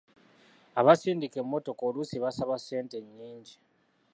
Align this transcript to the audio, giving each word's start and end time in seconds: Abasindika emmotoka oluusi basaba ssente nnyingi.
Abasindika 0.79 1.37
emmotoka 1.43 1.81
oluusi 1.89 2.17
basaba 2.23 2.55
ssente 2.59 2.97
nnyingi. 3.05 3.55